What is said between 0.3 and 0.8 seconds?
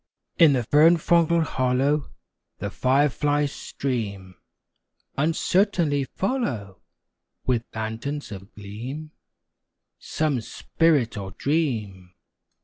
In the